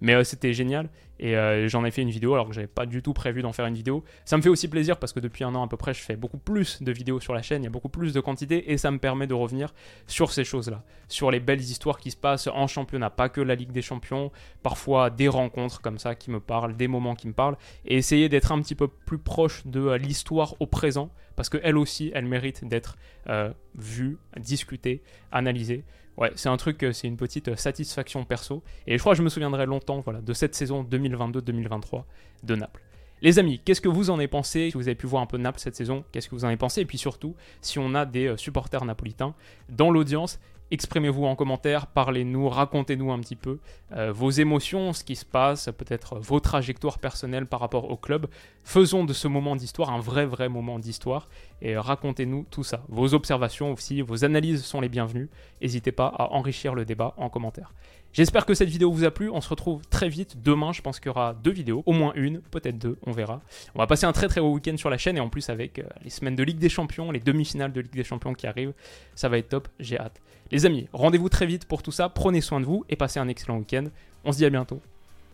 Mais 0.00 0.14
euh, 0.14 0.24
c'était 0.24 0.52
génial 0.52 0.88
et 1.20 1.68
j'en 1.68 1.84
ai 1.84 1.92
fait 1.92 2.02
une 2.02 2.10
vidéo 2.10 2.34
alors 2.34 2.48
que 2.48 2.52
j'avais 2.52 2.66
pas 2.66 2.86
du 2.86 3.00
tout 3.00 3.12
prévu 3.12 3.40
d'en 3.40 3.52
faire 3.52 3.66
une 3.66 3.74
vidéo. 3.74 4.02
Ça 4.24 4.36
me 4.36 4.42
fait 4.42 4.48
aussi 4.48 4.66
plaisir 4.66 4.98
parce 4.98 5.12
que 5.12 5.20
depuis 5.20 5.44
un 5.44 5.54
an 5.54 5.64
à 5.64 5.68
peu 5.68 5.76
près, 5.76 5.94
je 5.94 6.00
fais 6.00 6.16
beaucoup 6.16 6.38
plus 6.38 6.82
de 6.82 6.90
vidéos 6.90 7.20
sur 7.20 7.34
la 7.34 7.40
chaîne, 7.40 7.62
il 7.62 7.66
y 7.66 7.68
a 7.68 7.70
beaucoup 7.70 7.88
plus 7.88 8.12
de 8.12 8.20
quantité 8.20 8.72
et 8.72 8.78
ça 8.78 8.90
me 8.90 8.98
permet 8.98 9.28
de 9.28 9.34
revenir 9.34 9.72
sur 10.08 10.32
ces 10.32 10.42
choses-là, 10.42 10.82
sur 11.08 11.30
les 11.30 11.38
belles 11.38 11.60
histoires 11.60 11.98
qui 11.98 12.10
se 12.10 12.16
passe 12.16 12.48
en 12.48 12.66
championnat, 12.66 13.10
pas 13.10 13.28
que 13.28 13.40
la 13.40 13.54
des 13.72 13.82
Champions, 13.82 14.30
parfois 14.62 15.10
des 15.10 15.28
rencontres 15.28 15.80
comme 15.80 15.98
ça 15.98 16.14
qui 16.14 16.30
me 16.30 16.40
parlent, 16.40 16.76
des 16.76 16.88
moments 16.88 17.14
qui 17.14 17.28
me 17.28 17.32
parlent, 17.32 17.56
et 17.84 17.96
essayer 17.96 18.28
d'être 18.28 18.52
un 18.52 18.60
petit 18.60 18.74
peu 18.74 18.88
plus 18.88 19.18
proche 19.18 19.66
de 19.66 19.80
euh, 19.80 19.98
l'histoire 19.98 20.54
au 20.60 20.66
présent, 20.66 21.10
parce 21.36 21.48
qu'elle 21.48 21.76
aussi, 21.76 22.10
elle 22.14 22.26
mérite 22.26 22.64
d'être 22.66 22.96
euh, 23.28 23.52
vue, 23.74 24.18
discutée, 24.38 25.02
analysée. 25.32 25.84
Ouais, 26.16 26.30
c'est 26.36 26.48
un 26.48 26.56
truc, 26.56 26.82
euh, 26.82 26.92
c'est 26.92 27.08
une 27.08 27.16
petite 27.16 27.56
satisfaction 27.56 28.24
perso, 28.24 28.62
et 28.86 28.96
je 28.96 29.02
crois 29.02 29.12
que 29.12 29.18
je 29.18 29.22
me 29.22 29.28
souviendrai 29.28 29.66
longtemps 29.66 30.00
voilà, 30.00 30.20
de 30.20 30.32
cette 30.32 30.54
saison 30.54 30.84
2022-2023 30.84 32.04
de 32.44 32.54
Naples. 32.54 32.82
Les 33.22 33.38
amis, 33.38 33.58
qu'est-ce 33.64 33.80
que 33.80 33.88
vous 33.88 34.10
en 34.10 34.18
avez 34.18 34.28
pensé? 34.28 34.70
Si 34.70 34.76
vous 34.76 34.86
avez 34.86 34.96
pu 34.96 35.06
voir 35.06 35.22
un 35.22 35.26
peu 35.26 35.38
Naples 35.38 35.58
cette 35.58 35.76
saison, 35.76 36.04
qu'est-ce 36.12 36.28
que 36.28 36.34
vous 36.34 36.44
en 36.44 36.48
avez 36.48 36.58
pensé? 36.58 36.82
Et 36.82 36.84
puis 36.84 36.98
surtout, 36.98 37.34
si 37.62 37.78
on 37.78 37.94
a 37.94 38.04
des 38.04 38.36
supporters 38.36 38.84
napolitains 38.84 39.34
dans 39.70 39.90
l'audience, 39.90 40.40
Exprimez-vous 40.70 41.24
en 41.26 41.36
commentaire, 41.36 41.86
parlez-nous, 41.86 42.48
racontez-nous 42.48 43.12
un 43.12 43.20
petit 43.20 43.36
peu 43.36 43.58
euh, 43.92 44.12
vos 44.12 44.30
émotions, 44.30 44.92
ce 44.92 45.04
qui 45.04 45.14
se 45.14 45.24
passe, 45.24 45.68
peut-être 45.76 46.18
vos 46.18 46.40
trajectoires 46.40 46.98
personnelles 46.98 47.46
par 47.46 47.60
rapport 47.60 47.90
au 47.90 47.96
club. 47.96 48.26
Faisons 48.64 49.04
de 49.04 49.12
ce 49.12 49.28
moment 49.28 49.56
d'histoire 49.56 49.90
un 49.90 50.00
vrai, 50.00 50.24
vrai 50.24 50.48
moment 50.48 50.78
d'histoire 50.78 51.28
et 51.64 51.76
racontez-nous 51.76 52.46
tout 52.50 52.62
ça. 52.62 52.84
Vos 52.88 53.14
observations 53.14 53.72
aussi, 53.72 54.02
vos 54.02 54.24
analyses 54.24 54.62
sont 54.64 54.82
les 54.82 54.90
bienvenues. 54.90 55.30
N'hésitez 55.62 55.92
pas 55.92 56.06
à 56.06 56.30
enrichir 56.32 56.74
le 56.74 56.84
débat 56.84 57.14
en 57.16 57.30
commentaire. 57.30 57.72
J'espère 58.12 58.46
que 58.46 58.54
cette 58.54 58.68
vidéo 58.68 58.92
vous 58.92 59.04
a 59.04 59.10
plu. 59.10 59.30
On 59.30 59.40
se 59.40 59.48
retrouve 59.48 59.82
très 59.88 60.08
vite 60.08 60.40
demain. 60.42 60.72
Je 60.72 60.82
pense 60.82 61.00
qu'il 61.00 61.08
y 61.08 61.10
aura 61.10 61.34
deux 61.34 61.50
vidéos, 61.50 61.82
au 61.86 61.92
moins 61.92 62.12
une, 62.14 62.40
peut-être 62.42 62.78
deux, 62.78 62.96
on 63.06 63.12
verra. 63.12 63.40
On 63.74 63.78
va 63.78 63.86
passer 63.88 64.04
un 64.04 64.12
très 64.12 64.28
très 64.28 64.40
beau 64.40 64.52
week-end 64.52 64.76
sur 64.76 64.90
la 64.90 64.98
chaîne 64.98 65.16
et 65.16 65.20
en 65.20 65.30
plus 65.30 65.48
avec 65.48 65.78
euh, 65.78 65.84
les 66.04 66.10
semaines 66.10 66.36
de 66.36 66.42
Ligue 66.44 66.58
des 66.58 66.68
Champions, 66.68 67.10
les 67.10 67.18
demi-finales 67.18 67.72
de 67.72 67.80
Ligue 67.80 67.94
des 67.94 68.04
Champions 68.04 68.34
qui 68.34 68.46
arrivent. 68.46 68.74
Ça 69.14 69.28
va 69.28 69.38
être 69.38 69.48
top, 69.48 69.68
j'ai 69.80 69.98
hâte. 69.98 70.20
Les 70.52 70.66
amis, 70.66 70.86
rendez-vous 70.92 71.30
très 71.30 71.46
vite 71.46 71.64
pour 71.64 71.82
tout 71.82 71.92
ça. 71.92 72.08
Prenez 72.08 72.42
soin 72.42 72.60
de 72.60 72.66
vous 72.66 72.84
et 72.88 72.94
passez 72.94 73.18
un 73.18 73.26
excellent 73.26 73.56
week-end. 73.56 73.86
On 74.24 74.32
se 74.32 74.36
dit 74.36 74.44
à 74.44 74.50
bientôt. 74.50 74.80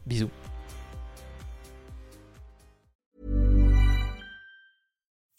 Bisous. 0.06 0.30